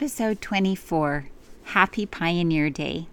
Episode 0.00 0.40
24 0.40 1.26
Happy 1.64 2.06
Pioneer 2.06 2.70
Day. 2.70 3.06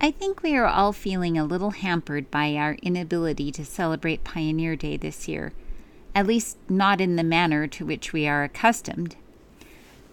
I 0.00 0.10
think 0.10 0.42
we 0.42 0.56
are 0.56 0.66
all 0.66 0.92
feeling 0.92 1.38
a 1.38 1.44
little 1.44 1.70
hampered 1.70 2.28
by 2.28 2.56
our 2.56 2.74
inability 2.82 3.52
to 3.52 3.64
celebrate 3.64 4.24
Pioneer 4.24 4.74
Day 4.74 4.96
this 4.96 5.28
year, 5.28 5.52
at 6.12 6.26
least 6.26 6.56
not 6.68 7.00
in 7.00 7.14
the 7.14 7.22
manner 7.22 7.68
to 7.68 7.86
which 7.86 8.12
we 8.12 8.26
are 8.26 8.42
accustomed. 8.42 9.14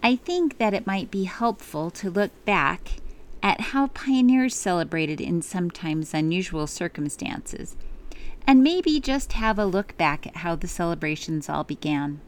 I 0.00 0.14
think 0.14 0.58
that 0.58 0.74
it 0.74 0.86
might 0.86 1.10
be 1.10 1.24
helpful 1.24 1.90
to 1.90 2.08
look 2.08 2.30
back 2.44 2.92
at 3.42 3.72
how 3.72 3.88
pioneers 3.88 4.54
celebrated 4.54 5.20
in 5.20 5.42
sometimes 5.42 6.14
unusual 6.14 6.68
circumstances, 6.68 7.76
and 8.46 8.62
maybe 8.62 9.00
just 9.00 9.32
have 9.32 9.58
a 9.58 9.66
look 9.66 9.96
back 9.96 10.24
at 10.24 10.36
how 10.36 10.54
the 10.54 10.68
celebrations 10.68 11.48
all 11.48 11.64
began. 11.64 12.20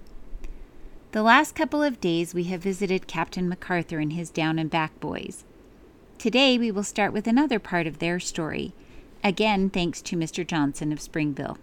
The 1.12 1.22
last 1.24 1.56
couple 1.56 1.82
of 1.82 2.00
days 2.00 2.34
we 2.34 2.44
have 2.44 2.62
visited 2.62 3.08
Captain 3.08 3.48
MacArthur 3.48 3.98
and 3.98 4.12
his 4.12 4.30
down 4.30 4.60
and 4.60 4.70
back 4.70 5.00
boys. 5.00 5.44
Today 6.18 6.56
we 6.56 6.70
will 6.70 6.84
start 6.84 7.12
with 7.12 7.26
another 7.26 7.58
part 7.58 7.88
of 7.88 7.98
their 7.98 8.20
story, 8.20 8.74
again 9.24 9.70
thanks 9.70 10.00
to 10.02 10.16
Mr. 10.16 10.46
Johnson 10.46 10.92
of 10.92 11.00
Springville. 11.00 11.58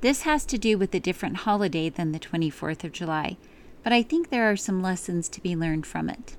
This 0.00 0.22
has 0.22 0.44
to 0.46 0.58
do 0.58 0.76
with 0.76 0.92
a 0.96 1.00
different 1.00 1.36
holiday 1.38 1.88
than 1.88 2.10
the 2.10 2.18
24th 2.18 2.82
of 2.82 2.90
July, 2.90 3.36
but 3.84 3.92
I 3.92 4.02
think 4.02 4.30
there 4.30 4.50
are 4.50 4.56
some 4.56 4.82
lessons 4.82 5.28
to 5.28 5.40
be 5.40 5.54
learned 5.54 5.86
from 5.86 6.10
it. 6.10 6.36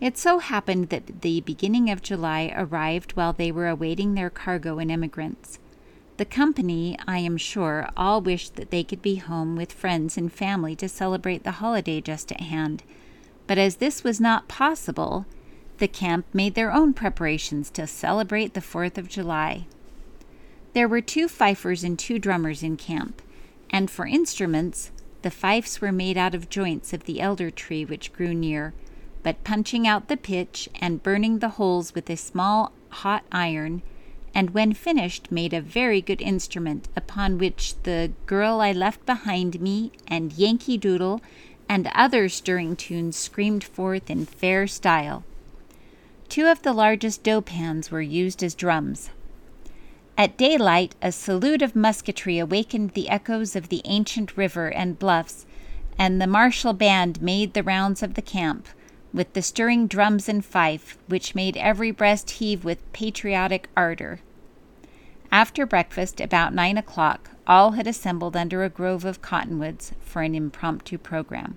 It 0.00 0.16
so 0.16 0.38
happened 0.38 0.90
that 0.90 1.22
the 1.22 1.40
beginning 1.40 1.90
of 1.90 2.02
July 2.02 2.52
arrived 2.56 3.16
while 3.16 3.32
they 3.32 3.50
were 3.50 3.66
awaiting 3.66 4.14
their 4.14 4.30
cargo 4.30 4.78
and 4.78 4.92
emigrants. 4.92 5.58
The 6.20 6.26
company, 6.26 6.98
I 7.08 7.20
am 7.20 7.38
sure, 7.38 7.88
all 7.96 8.20
wished 8.20 8.56
that 8.56 8.70
they 8.70 8.84
could 8.84 9.00
be 9.00 9.14
home 9.14 9.56
with 9.56 9.72
friends 9.72 10.18
and 10.18 10.30
family 10.30 10.76
to 10.76 10.86
celebrate 10.86 11.44
the 11.44 11.52
holiday 11.62 12.02
just 12.02 12.30
at 12.30 12.42
hand. 12.42 12.82
But 13.46 13.56
as 13.56 13.76
this 13.76 14.04
was 14.04 14.20
not 14.20 14.46
possible, 14.46 15.24
the 15.78 15.88
camp 15.88 16.26
made 16.34 16.56
their 16.56 16.74
own 16.74 16.92
preparations 16.92 17.70
to 17.70 17.86
celebrate 17.86 18.52
the 18.52 18.60
4th 18.60 18.98
of 18.98 19.08
July. 19.08 19.64
There 20.74 20.86
were 20.86 21.00
two 21.00 21.26
fifers 21.26 21.82
and 21.82 21.98
two 21.98 22.18
drummers 22.18 22.62
in 22.62 22.76
camp, 22.76 23.22
and 23.70 23.90
for 23.90 24.06
instruments, 24.06 24.90
the 25.22 25.30
fifes 25.30 25.80
were 25.80 25.90
made 25.90 26.18
out 26.18 26.34
of 26.34 26.50
joints 26.50 26.92
of 26.92 27.04
the 27.04 27.22
elder 27.22 27.50
tree 27.50 27.86
which 27.86 28.12
grew 28.12 28.34
near, 28.34 28.74
but 29.22 29.42
punching 29.42 29.86
out 29.86 30.08
the 30.08 30.18
pitch 30.18 30.68
and 30.82 31.02
burning 31.02 31.38
the 31.38 31.56
holes 31.56 31.94
with 31.94 32.10
a 32.10 32.16
small 32.18 32.72
hot 32.90 33.24
iron 33.32 33.80
and 34.34 34.50
when 34.50 34.72
finished 34.72 35.30
made 35.30 35.52
a 35.52 35.60
very 35.60 36.00
good 36.00 36.20
instrument, 36.20 36.88
upon 36.96 37.38
which 37.38 37.74
the 37.82 38.12
Girl 38.26 38.60
I 38.60 38.72
Left 38.72 39.04
Behind 39.06 39.60
Me 39.60 39.92
and 40.06 40.32
Yankee 40.32 40.78
Doodle 40.78 41.20
and 41.68 41.90
other 41.94 42.28
stirring 42.28 42.76
tunes 42.76 43.16
screamed 43.16 43.64
forth 43.64 44.10
in 44.10 44.26
fair 44.26 44.66
style. 44.66 45.24
Two 46.28 46.46
of 46.46 46.62
the 46.62 46.72
largest 46.72 47.22
dough 47.22 47.40
pans 47.40 47.90
were 47.90 48.00
used 48.00 48.42
as 48.42 48.54
drums. 48.54 49.10
At 50.16 50.36
daylight, 50.36 50.94
a 51.00 51.12
salute 51.12 51.62
of 51.62 51.74
musketry 51.74 52.38
awakened 52.38 52.90
the 52.90 53.08
echoes 53.08 53.56
of 53.56 53.68
the 53.68 53.82
ancient 53.84 54.36
river 54.36 54.68
and 54.68 54.98
bluffs, 54.98 55.46
and 55.98 56.20
the 56.20 56.26
martial 56.26 56.72
band 56.72 57.22
made 57.22 57.54
the 57.54 57.62
rounds 57.62 58.02
of 58.02 58.14
the 58.14 58.22
camp, 58.22 58.68
with 59.12 59.32
the 59.32 59.42
stirring 59.42 59.86
drums 59.86 60.28
and 60.28 60.44
fife, 60.44 60.96
which 61.08 61.34
made 61.34 61.56
every 61.56 61.90
breast 61.90 62.30
heave 62.32 62.64
with 62.64 62.92
patriotic 62.92 63.68
ardor. 63.76 64.20
After 65.32 65.66
breakfast, 65.66 66.20
about 66.20 66.54
nine 66.54 66.76
o'clock, 66.76 67.30
all 67.46 67.72
had 67.72 67.86
assembled 67.86 68.36
under 68.36 68.62
a 68.62 68.68
grove 68.68 69.04
of 69.04 69.22
cottonwoods 69.22 69.92
for 70.00 70.22
an 70.22 70.34
impromptu 70.34 70.98
program. 70.98 71.56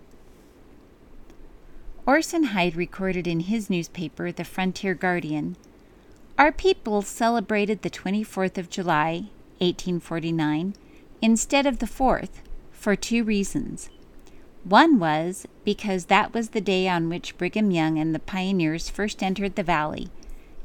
Orson 2.06 2.46
Hyde 2.46 2.76
recorded 2.76 3.28
in 3.28 3.42
his 3.42 3.70
newspaper, 3.70 4.31
The 4.31 4.44
Frontier 4.44 4.94
Guardian, 4.94 5.56
Our 6.38 6.52
people 6.52 7.02
celebrated 7.02 7.81
the 7.81 7.90
24th 7.90 8.58
of 8.58 8.69
July, 8.69 9.30
1849, 9.59 10.75
instead 11.22 11.66
of 11.66 11.80
the 11.80 11.86
4th, 11.86 12.42
for 12.72 12.96
two 12.96 13.24
reasons. 13.24 13.90
One 14.63 14.97
was 14.97 15.46
because 15.66 16.06
that 16.06 16.34
was 16.34 16.50
the 16.50 16.62
day 16.62 16.88
on 16.88 17.09
which 17.09 17.38
Brigham 17.38 17.69
Young 17.69 18.00
and 18.00 18.16
the 18.16 18.19
pioneers 18.19 18.90
first 18.90 19.22
entered 19.22 19.56
the 19.56 19.63
valley, 19.63 20.09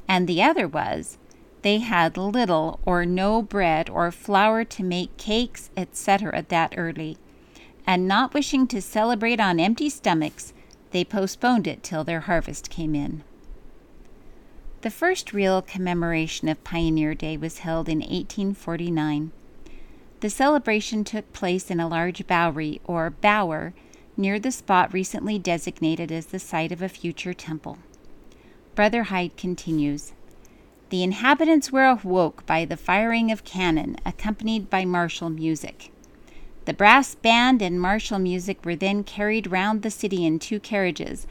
and 0.06 0.28
the 0.28 0.40
other 0.40 0.68
was 0.68 1.18
they 1.62 1.78
had 1.78 2.16
little 2.16 2.78
or 2.86 3.04
no 3.04 3.42
bread 3.42 3.90
or 3.90 4.12
flour 4.12 4.62
to 4.64 4.84
make 4.84 5.16
cakes, 5.16 5.70
etc., 5.76 6.44
that 6.48 6.74
early, 6.76 7.18
and 7.84 8.06
not 8.06 8.34
wishing 8.34 8.68
to 8.68 8.80
celebrate 8.80 9.40
on 9.40 9.58
empty 9.58 9.90
stomachs, 9.90 10.52
they 10.92 11.04
postponed 11.04 11.66
it 11.66 11.82
till 11.82 12.04
their 12.04 12.20
harvest 12.20 12.70
came 12.70 12.94
in. 12.94 13.24
The 14.82 14.90
first 14.90 15.32
real 15.32 15.60
commemoration 15.60 16.48
of 16.48 16.62
Pioneer 16.62 17.14
Day 17.14 17.36
was 17.36 17.58
held 17.58 17.88
in 17.88 17.98
1849. 17.98 19.32
The 20.20 20.30
celebration 20.30 21.02
took 21.02 21.32
place 21.32 21.68
in 21.68 21.80
a 21.80 21.88
large 21.88 22.24
bowery, 22.28 22.80
or 22.84 23.10
bower, 23.10 23.74
near 24.18 24.38
the 24.38 24.50
spot 24.50 24.92
recently 24.92 25.38
designated 25.38 26.10
as 26.12 26.26
the 26.26 26.38
site 26.38 26.72
of 26.72 26.82
a 26.82 26.88
future 26.88 27.32
temple. 27.32 27.78
Brother 28.74 29.04
Hyde 29.04 29.36
continues 29.36 30.12
The 30.90 31.02
inhabitants 31.02 31.72
were 31.72 31.86
awoke 31.86 32.44
by 32.44 32.64
the 32.64 32.76
firing 32.76 33.30
of 33.30 33.44
cannon, 33.44 33.96
accompanied 34.04 34.68
by 34.68 34.84
martial 34.84 35.30
music. 35.30 35.90
The 36.64 36.74
brass 36.74 37.14
band 37.14 37.62
and 37.62 37.80
martial 37.80 38.18
music 38.18 38.64
were 38.64 38.76
then 38.76 39.02
carried 39.04 39.50
round 39.50 39.82
the 39.82 39.90
city 39.90 40.26
in 40.26 40.38
two 40.38 40.60
carriages, 40.60 41.26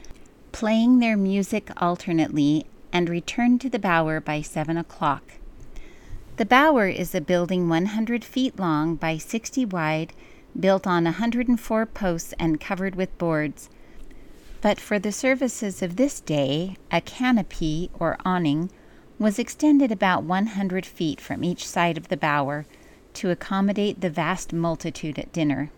playing 0.50 0.98
their 0.98 1.16
music 1.16 1.70
alternately, 1.76 2.66
and 2.92 3.08
returned 3.08 3.60
to 3.60 3.70
the 3.70 3.78
Bower 3.78 4.20
by 4.20 4.42
seven 4.42 4.76
o'clock. 4.76 5.34
The 6.38 6.46
Bower 6.46 6.88
is 6.88 7.14
a 7.14 7.20
building 7.20 7.68
100 7.68 8.24
feet 8.24 8.58
long 8.58 8.94
by 8.94 9.18
60 9.18 9.64
wide 9.66 10.12
built 10.58 10.86
on 10.86 11.04
104 11.04 11.86
posts 11.86 12.34
and 12.38 12.60
covered 12.60 12.94
with 12.94 13.16
boards. 13.18 13.68
But 14.60 14.80
for 14.80 14.98
the 14.98 15.12
services 15.12 15.82
of 15.82 15.96
this 15.96 16.20
day, 16.20 16.76
a 16.90 17.00
canopy 17.00 17.90
or 17.98 18.16
awning 18.24 18.70
was 19.18 19.38
extended 19.38 19.92
about 19.92 20.24
100 20.24 20.86
feet 20.86 21.20
from 21.20 21.44
each 21.44 21.66
side 21.66 21.96
of 21.96 22.08
the 22.08 22.16
bower 22.16 22.66
to 23.14 23.30
accommodate 23.30 24.00
the 24.00 24.10
vast 24.10 24.52
multitude 24.52 25.18
at 25.18 25.32
dinner. 25.32 25.70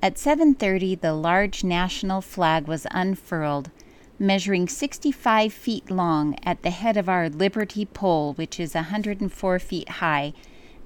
At 0.00 0.16
7:30 0.16 1.00
the 1.00 1.12
large 1.12 1.64
national 1.64 2.20
flag 2.20 2.68
was 2.68 2.86
unfurled, 2.92 3.70
measuring 4.18 4.68
65 4.68 5.52
feet 5.52 5.90
long 5.90 6.36
at 6.44 6.62
the 6.62 6.70
head 6.70 6.96
of 6.96 7.08
our 7.08 7.28
Liberty 7.28 7.84
pole, 7.84 8.34
which 8.34 8.60
is 8.60 8.74
104 8.74 9.58
feet 9.58 9.88
high 9.88 10.32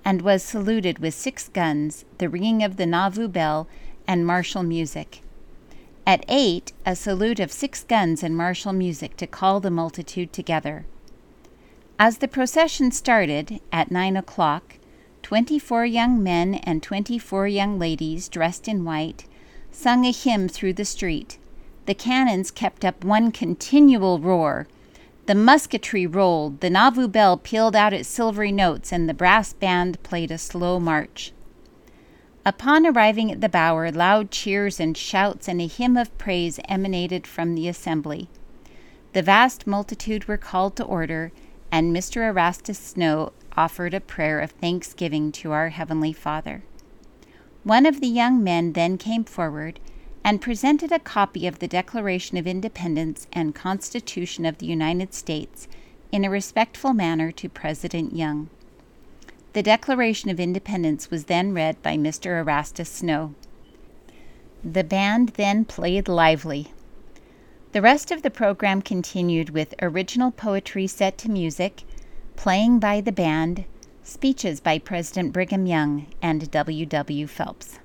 and 0.05 0.23
was 0.23 0.43
saluted 0.43 0.99
with 0.99 1.15
six 1.15 1.49
guns, 1.49 2.05
the 2.19 2.29
ringing 2.29 2.63
of 2.63 2.77
the 2.77 2.87
Nauvoo 2.87 3.29
bell, 3.29 3.69
and 4.07 4.27
martial 4.27 4.63
music. 4.63 5.23
At 6.05 6.25
eight, 6.29 6.73
a 6.85 6.97
salute 6.97 7.39
of 7.39 7.53
six 7.53 7.85
guns 7.85 8.23
and 8.23 8.37
martial 8.37 8.73
music 8.73 9.17
to 9.19 9.27
call 9.27 9.61
the 9.61 9.71
multitude 9.71 10.33
together. 10.33 10.85
As 11.99 12.19
the 12.19 12.27
procession 12.27 12.91
started, 12.91 13.61
at 13.71 13.93
nine 13.93 14.17
o'clock, 14.17 14.79
twenty 15.23 15.61
four 15.61 15.87
young 15.87 16.21
men 16.21 16.55
and 16.55 16.83
twenty 16.83 17.19
four 17.19 17.47
young 17.47 17.79
ladies, 17.79 18.29
dressed 18.29 18.67
in 18.67 18.85
white, 18.85 19.27
sung 19.71 20.05
a 20.05 20.11
hymn 20.11 20.49
through 20.49 20.73
the 20.73 20.85
street. 20.85 21.39
The 21.87 21.95
cannons 21.95 22.51
kept 22.51 22.85
up 22.85 23.05
one 23.05 23.31
continual 23.31 24.19
roar, 24.19 24.67
the 25.27 25.35
musketry 25.35 26.07
rolled, 26.07 26.61
the 26.61 26.71
Nauvoo 26.71 27.09
bell 27.09 27.37
pealed 27.37 27.77
out 27.77 27.93
its 27.93 28.09
silvery 28.09 28.51
notes, 28.51 28.93
and 28.93 29.09
the 29.09 29.15
brass 29.15 29.53
band 29.53 30.03
played 30.03 30.31
a 30.31 30.39
slow 30.39 30.81
march. 30.81 31.33
Upon 32.45 32.85
arriving 32.85 33.31
at 33.31 33.41
the 33.41 33.49
bower, 33.49 33.93
loud 33.93 34.33
cheers 34.33 34.81
and 34.81 34.97
shouts 34.97 35.49
and 35.49 35.61
a 35.61 35.69
hymn 35.69 35.97
of 35.97 36.17
praise 36.19 36.59
emanated 36.69 37.25
from 37.27 37.55
the 37.55 37.69
assembly. 37.69 38.29
The 39.13 39.23
vast 39.23 39.65
multitude 39.67 40.27
were 40.27 40.37
called 40.37 40.75
to 40.77 40.85
order, 40.85 41.31
and 41.71 41.95
Mr. 41.95 42.29
Erastus 42.29 42.79
Snow 42.79 43.33
offered 43.57 43.95
a 43.95 44.01
prayer 44.01 44.41
of 44.41 44.51
thanksgiving 44.51 45.31
to 45.33 45.53
our 45.53 45.69
Heavenly 45.69 46.13
Father. 46.13 46.65
One 47.63 47.87
of 47.87 48.01
the 48.01 48.09
young 48.09 48.43
men 48.43 48.73
then 48.73 48.99
came 48.99 49.23
forward 49.23 49.79
and 50.25 50.41
presented 50.41 50.93
a 50.93 50.99
copy 50.99 51.47
of 51.47 51.59
the 51.59 51.69
Declaration 51.69 52.37
of 52.37 52.47
Independence 52.47 53.27
and 53.33 53.55
Constitution 53.55 54.47
of 54.47 54.59
the 54.59 54.67
United 54.67 55.15
States 55.15 55.67
in 56.13 56.25
a 56.25 56.31
respectful 56.31 56.93
manner 56.93 57.33
to 57.33 57.49
President 57.49 58.15
Young. 58.15 58.49
The 59.53 59.63
Declaration 59.63 60.31
of 60.31 60.39
Independence 60.39 61.11
was 61.11 61.25
then 61.25 61.53
read 61.53 61.83
by 61.83 61.97
Mr. 61.97 62.39
Erastus 62.39 62.89
Snow. 62.89 63.35
The 64.65 64.85
band 64.85 65.31
then 65.31 65.65
played 65.65 66.09
lively. 66.09 66.73
The 67.73 67.83
rest 67.83 68.11
of 68.11 68.23
the 68.23 68.31
program 68.31 68.81
continued 68.81 69.51
with 69.51 69.75
original 69.83 70.31
poetry 70.31 70.87
set 70.87 71.19
to 71.19 71.31
music, 71.31 71.83
playing 72.37 72.79
by 72.79 73.01
the 73.01 73.13
band, 73.13 73.65
speeches 74.05 74.61
by 74.61 74.79
President 74.79 75.33
Brigham 75.33 75.67
Young 75.67 76.07
and 76.21 76.51
W. 76.51 76.87
W. 76.87 77.27
Phelps. 77.27 77.79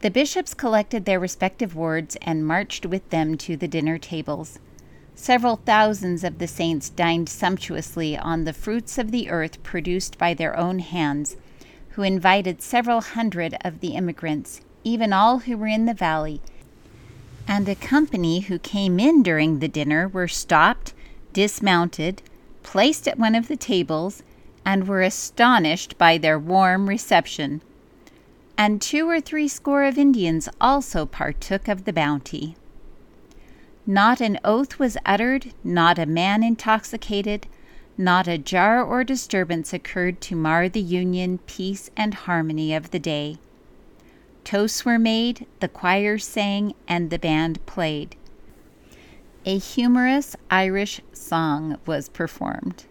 The 0.00 0.10
bishops 0.10 0.54
collected 0.54 1.04
their 1.04 1.20
respective 1.20 1.76
wards 1.76 2.16
and 2.22 2.46
marched 2.46 2.86
with 2.86 3.08
them 3.10 3.36
to 3.38 3.54
the 3.54 3.68
dinner 3.68 3.98
tables. 3.98 4.58
Several 5.14 5.56
thousands 5.56 6.24
of 6.24 6.38
the 6.38 6.46
saints 6.46 6.88
dined 6.88 7.28
sumptuously 7.28 8.16
on 8.16 8.44
the 8.44 8.54
fruits 8.54 8.96
of 8.96 9.10
the 9.10 9.28
earth 9.28 9.62
produced 9.62 10.16
by 10.16 10.32
their 10.32 10.56
own 10.56 10.78
hands, 10.78 11.36
who 11.90 12.02
invited 12.02 12.62
several 12.62 13.02
hundred 13.02 13.58
of 13.62 13.80
the 13.80 13.88
immigrants, 13.88 14.62
even 14.84 15.12
all 15.12 15.40
who 15.40 15.58
were 15.58 15.66
in 15.66 15.84
the 15.84 15.92
valley, 15.92 16.40
and 17.46 17.68
a 17.68 17.74
company 17.74 18.40
who 18.40 18.58
came 18.58 18.98
in 18.98 19.22
during 19.22 19.58
the 19.58 19.68
dinner 19.68 20.08
were 20.08 20.28
stopped, 20.28 20.94
dismounted, 21.34 22.22
placed 22.62 23.06
at 23.06 23.18
one 23.18 23.34
of 23.34 23.48
the 23.48 23.56
tables, 23.56 24.22
and 24.64 24.88
were 24.88 25.02
astonished 25.02 25.98
by 25.98 26.16
their 26.16 26.38
warm 26.38 26.88
reception. 26.88 27.60
And 28.60 28.82
two 28.82 29.08
or 29.08 29.22
three 29.22 29.48
score 29.48 29.84
of 29.84 29.96
Indians 29.96 30.46
also 30.60 31.06
partook 31.06 31.66
of 31.66 31.86
the 31.86 31.94
bounty. 31.94 32.56
Not 33.86 34.20
an 34.20 34.38
oath 34.44 34.78
was 34.78 34.98
uttered, 35.06 35.54
not 35.64 35.98
a 35.98 36.04
man 36.04 36.42
intoxicated, 36.42 37.46
not 37.96 38.28
a 38.28 38.36
jar 38.36 38.84
or 38.84 39.02
disturbance 39.02 39.72
occurred 39.72 40.20
to 40.20 40.36
mar 40.36 40.68
the 40.68 40.82
union, 40.82 41.38
peace, 41.46 41.90
and 41.96 42.12
harmony 42.12 42.74
of 42.74 42.90
the 42.90 42.98
day. 42.98 43.38
Toasts 44.44 44.84
were 44.84 44.98
made, 44.98 45.46
the 45.60 45.68
choir 45.68 46.18
sang, 46.18 46.74
and 46.86 47.08
the 47.08 47.18
band 47.18 47.64
played. 47.64 48.14
A 49.46 49.56
humorous 49.56 50.36
Irish 50.50 51.00
song 51.14 51.78
was 51.86 52.10
performed. 52.10 52.84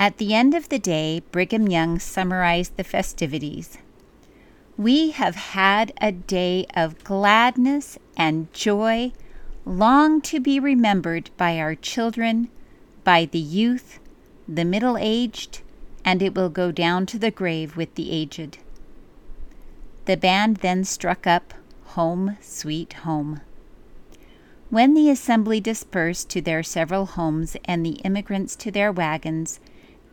At 0.00 0.18
the 0.18 0.34
end 0.34 0.52
of 0.52 0.68
the 0.68 0.80
day, 0.80 1.22
Brigham 1.30 1.68
Young 1.68 2.00
summarized 2.00 2.76
the 2.76 2.82
festivities. 2.82 3.78
We 4.78 5.10
have 5.10 5.34
had 5.34 5.92
a 6.00 6.12
day 6.12 6.64
of 6.72 7.02
gladness 7.02 7.98
and 8.16 8.52
joy 8.52 9.10
long 9.66 10.20
to 10.20 10.38
be 10.38 10.60
remembered 10.60 11.30
by 11.36 11.58
our 11.58 11.74
children, 11.74 12.48
by 13.02 13.24
the 13.24 13.40
youth, 13.40 13.98
the 14.46 14.64
middle 14.64 14.96
aged, 14.96 15.62
and 16.04 16.22
it 16.22 16.32
will 16.36 16.48
go 16.48 16.70
down 16.70 17.06
to 17.06 17.18
the 17.18 17.32
grave 17.32 17.76
with 17.76 17.96
the 17.96 18.12
aged. 18.12 18.58
The 20.04 20.16
band 20.16 20.58
then 20.58 20.84
struck 20.84 21.26
up 21.26 21.54
Home, 21.96 22.36
Sweet 22.40 22.92
Home. 22.92 23.40
When 24.70 24.94
the 24.94 25.10
assembly 25.10 25.60
dispersed 25.60 26.30
to 26.30 26.40
their 26.40 26.62
several 26.62 27.06
homes 27.06 27.56
and 27.64 27.84
the 27.84 28.00
immigrants 28.04 28.54
to 28.54 28.70
their 28.70 28.92
wagons, 28.92 29.58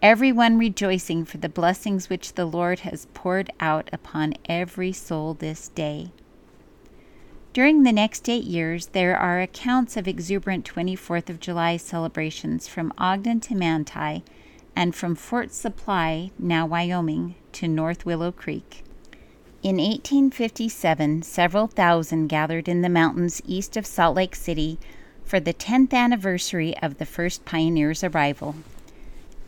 everyone 0.06 0.60
rejoicing 0.60 1.26
for 1.26 1.40
the 1.40 1.50
blessings 1.50 2.12
which 2.12 2.34
the 2.34 2.46
Lord 2.46 2.82
has 2.82 3.08
poured 3.16 3.52
out 3.60 3.90
upon 3.92 4.36
every 4.48 4.92
soul 4.92 5.34
this 5.34 5.70
day. 5.70 6.12
During 7.54 7.82
the 7.82 7.92
next 7.92 8.30
eight 8.30 8.44
years, 8.44 8.86
there 8.90 9.18
are 9.18 9.42
accounts 9.42 9.98
of 9.98 10.08
exuberant 10.08 10.64
24th 10.64 11.28
of 11.28 11.40
July 11.40 11.78
celebrations 11.78 12.68
from 12.68 12.94
Ogden 13.00 13.40
to 13.40 13.56
Manti 13.56 14.24
and 14.76 14.94
from 14.94 15.16
Fort 15.16 15.52
Supply, 15.52 16.30
now 16.38 16.68
Wyoming, 16.68 17.34
to 17.54 17.68
North 17.68 18.06
Willow 18.06 18.32
Creek. 18.32 18.84
In 19.64 19.78
1857, 19.78 21.24
several 21.24 21.66
thousand 21.66 22.28
gathered 22.28 22.68
in 22.68 22.84
the 22.84 22.90
mountains 22.90 23.42
east 23.48 23.76
of 23.76 23.88
Salt 23.88 24.16
Lake 24.16 24.36
City 24.36 24.78
for 25.24 25.40
the 25.40 25.52
10th 25.52 25.94
anniversary 25.94 26.78
of 26.78 27.00
the 27.00 27.08
first 27.08 27.44
pioneers' 27.44 28.04
arrival. 28.04 28.54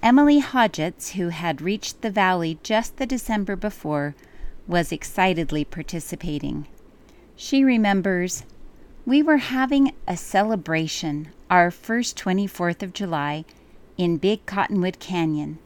Emily 0.03 0.41
Hodgetts, 0.41 1.13
who 1.13 1.29
had 1.29 1.61
reached 1.61 2.01
the 2.01 2.11
valley 2.11 2.59
just 2.61 2.97
the 2.97 3.07
December 3.07 3.55
before, 3.55 4.15
was 4.67 4.91
excitedly 4.91 5.65
participating. 5.65 6.67
She 7.35 7.63
remembers, 7.63 8.43
We 9.05 9.23
were 9.23 9.37
having 9.37 9.93
a 10.07 10.15
celebration, 10.15 11.29
our 11.49 11.71
first 11.71 12.15
24th 12.17 12.83
of 12.83 12.93
July, 12.93 13.45
in 13.97 14.17
Big 14.17 14.45
Cottonwood 14.45 14.99
Canyon, 14.99 15.57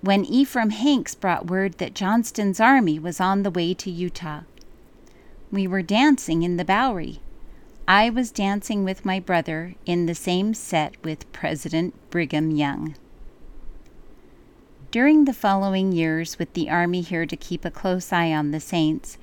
when 0.00 0.24
Ephraim 0.24 0.70
Hanks 0.70 1.16
brought 1.16 1.48
word 1.48 1.78
that 1.78 1.94
Johnston's 1.94 2.60
army 2.60 2.98
was 3.00 3.20
on 3.20 3.42
the 3.42 3.50
way 3.50 3.74
to 3.74 3.90
Utah. 3.90 4.42
We 5.50 5.66
were 5.66 5.82
dancing 5.82 6.44
in 6.44 6.56
the 6.56 6.64
Bowery. 6.64 7.18
I 7.88 8.10
was 8.10 8.30
dancing 8.30 8.84
with 8.84 9.04
my 9.04 9.18
brother 9.18 9.74
in 9.84 10.06
the 10.06 10.14
same 10.14 10.54
set 10.54 10.94
with 11.02 11.30
President 11.32 11.94
Brigham 12.10 12.52
Young. 12.52 12.94
During 14.90 15.24
the 15.24 15.32
following 15.32 15.92
years, 15.92 16.36
with 16.36 16.52
the 16.54 16.68
Army 16.68 17.00
here 17.00 17.24
to 17.24 17.36
keep 17.36 17.64
a 17.64 17.70
close 17.70 18.12
eye 18.12 18.32
on 18.32 18.50
the 18.50 18.58
Saints, 18.58 19.18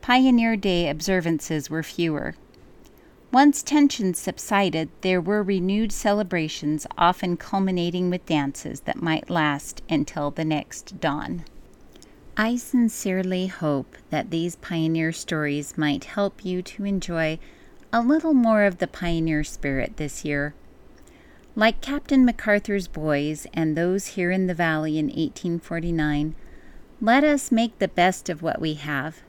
Pioneer 0.00 0.56
Day 0.56 0.88
observances 0.88 1.70
were 1.70 1.84
fewer. 1.84 2.34
Once 3.30 3.62
tensions 3.62 4.18
subsided, 4.18 4.88
there 5.02 5.20
were 5.20 5.40
renewed 5.40 5.92
celebrations, 5.92 6.88
often 6.98 7.36
culminating 7.36 8.10
with 8.10 8.26
dances 8.26 8.80
that 8.80 9.00
might 9.00 9.30
last 9.30 9.80
until 9.88 10.32
the 10.32 10.44
next 10.44 10.98
dawn. 11.00 11.44
I 12.36 12.56
sincerely 12.56 13.46
hope 13.46 13.96
that 14.10 14.30
these 14.32 14.56
pioneer 14.56 15.12
stories 15.12 15.78
might 15.78 16.02
help 16.02 16.44
you 16.44 16.62
to 16.62 16.84
enjoy 16.84 17.38
a 17.92 18.02
little 18.02 18.34
more 18.34 18.64
of 18.64 18.78
the 18.78 18.88
pioneer 18.88 19.44
spirit 19.44 19.98
this 19.98 20.24
year. 20.24 20.54
Like 21.54 21.80
Captain 21.80 22.24
MacArthur's 22.24 22.88
boys 22.88 23.46
and 23.52 23.76
those 23.76 24.08
here 24.08 24.30
in 24.30 24.46
the 24.46 24.54
valley 24.54 24.98
in 24.98 25.06
1849, 25.06 26.34
let 27.00 27.24
us 27.24 27.52
make 27.52 27.78
the 27.78 27.88
best 27.88 28.28
of 28.28 28.42
what 28.42 28.60
we 28.60 28.74
have 28.74 29.22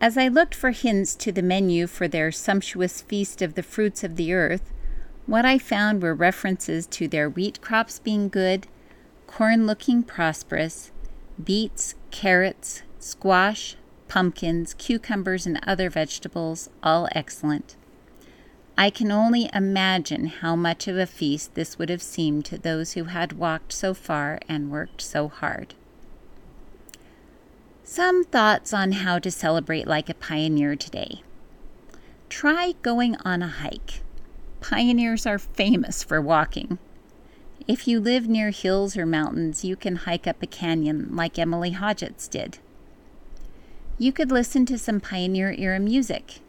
as 0.00 0.16
I 0.16 0.28
looked 0.28 0.54
for 0.54 0.70
hints 0.70 1.14
to 1.16 1.32
the 1.32 1.42
menu 1.42 1.86
for 1.86 2.06
their 2.06 2.30
sumptuous 2.30 3.00
feast 3.02 3.42
of 3.42 3.54
the 3.54 3.62
fruits 3.62 4.04
of 4.04 4.16
the 4.16 4.32
earth, 4.32 4.72
what 5.26 5.44
I 5.44 5.58
found 5.58 6.02
were 6.02 6.14
references 6.14 6.86
to 6.88 7.08
their 7.08 7.28
wheat 7.28 7.60
crops 7.60 7.98
being 7.98 8.28
good, 8.28 8.68
corn 9.26 9.66
looking 9.66 10.04
prosperous, 10.04 10.92
beets, 11.42 11.96
carrots, 12.10 12.82
squash, 13.00 13.76
pumpkins, 14.06 14.74
cucumbers, 14.74 15.46
and 15.46 15.60
other 15.66 15.90
vegetables, 15.90 16.70
all 16.82 17.08
excellent. 17.12 17.76
I 18.80 18.90
can 18.90 19.10
only 19.10 19.50
imagine 19.52 20.26
how 20.26 20.54
much 20.54 20.86
of 20.86 20.96
a 20.96 21.04
feast 21.04 21.56
this 21.56 21.80
would 21.80 21.88
have 21.88 22.00
seemed 22.00 22.44
to 22.44 22.56
those 22.56 22.92
who 22.92 23.04
had 23.04 23.32
walked 23.32 23.72
so 23.72 23.92
far 23.92 24.38
and 24.48 24.70
worked 24.70 25.02
so 25.02 25.26
hard. 25.26 25.74
Some 27.82 28.22
thoughts 28.22 28.72
on 28.72 28.92
how 28.92 29.18
to 29.18 29.32
celebrate 29.32 29.88
like 29.88 30.08
a 30.08 30.14
pioneer 30.14 30.76
today. 30.76 31.22
Try 32.28 32.74
going 32.82 33.16
on 33.24 33.42
a 33.42 33.48
hike. 33.48 34.02
Pioneers 34.60 35.26
are 35.26 35.40
famous 35.40 36.04
for 36.04 36.20
walking. 36.20 36.78
If 37.66 37.88
you 37.88 37.98
live 37.98 38.28
near 38.28 38.50
hills 38.50 38.96
or 38.96 39.06
mountains, 39.06 39.64
you 39.64 39.74
can 39.74 39.96
hike 39.96 40.28
up 40.28 40.40
a 40.40 40.46
canyon 40.46 41.16
like 41.16 41.36
Emily 41.36 41.72
Hodgetts 41.72 42.30
did. 42.30 42.58
You 43.98 44.12
could 44.12 44.30
listen 44.30 44.66
to 44.66 44.78
some 44.78 45.00
pioneer 45.00 45.50
era 45.50 45.80
music. 45.80 46.42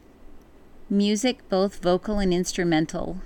Music, 0.92 1.48
both 1.50 1.84
vocal 1.84 2.18
and 2.18 2.34
instrumental, 2.34 3.22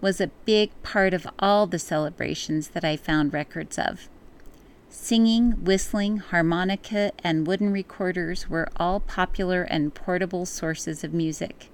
was 0.00 0.20
a 0.20 0.30
big 0.44 0.70
part 0.84 1.12
of 1.12 1.26
all 1.40 1.66
the 1.66 1.78
celebrations 1.78 2.68
that 2.68 2.84
I 2.84 2.96
found 2.96 3.32
records 3.32 3.76
of. 3.76 4.08
Singing, 4.88 5.64
whistling, 5.64 6.18
harmonica, 6.18 7.10
and 7.24 7.44
wooden 7.44 7.72
recorders 7.72 8.48
were 8.48 8.68
all 8.76 9.00
popular 9.00 9.64
and 9.64 9.92
portable 9.92 10.46
sources 10.46 11.02
of 11.02 11.12
music. 11.12 11.70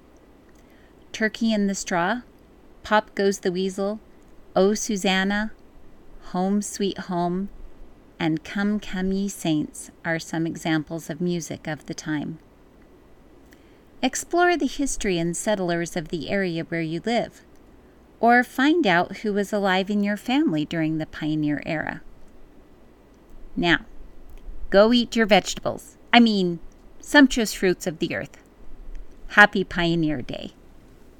Turkey 1.11 1.53
in 1.53 1.67
the 1.67 1.75
Straw, 1.75 2.21
Pop 2.81 3.13
Goes 3.13 3.39
the 3.39 3.51
Weasel, 3.51 3.99
Oh 4.55 4.73
Susanna, 4.73 5.51
Home 6.31 6.63
Sweet 6.63 6.97
Home, 7.01 7.49
and 8.19 8.43
Come 8.43 8.79
Come 8.79 9.11
Ye 9.11 9.29
Saints 9.29 9.91
are 10.03 10.17
some 10.17 10.47
examples 10.47 11.07
of 11.07 11.21
music 11.21 11.67
of 11.67 11.85
the 11.85 11.93
time. 11.93 12.39
Explore 14.01 14.55
the 14.55 14.67
history 14.67 15.17
and 15.19 15.35
settlers 15.35 15.97
of 15.97 16.07
the 16.07 16.29
area 16.29 16.63
where 16.63 16.81
you 16.81 17.01
live, 17.05 17.41
or 18.21 18.45
find 18.45 18.87
out 18.87 19.17
who 19.17 19.33
was 19.33 19.51
alive 19.51 19.89
in 19.89 20.03
your 20.03 20.15
family 20.15 20.63
during 20.63 20.97
the 20.97 21.05
pioneer 21.05 21.61
era. 21.65 22.01
Now, 23.57 23.79
go 24.69 24.93
eat 24.93 25.17
your 25.17 25.25
vegetables. 25.25 25.97
I 26.13 26.21
mean, 26.21 26.59
sumptuous 27.01 27.53
fruits 27.53 27.87
of 27.87 27.99
the 27.99 28.15
earth. 28.15 28.37
Happy 29.29 29.65
Pioneer 29.65 30.21
Day. 30.21 30.53